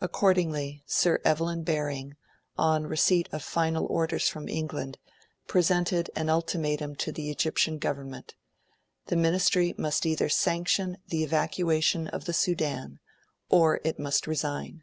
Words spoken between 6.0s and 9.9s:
an ultimatum to the Egyptian Government: the Ministry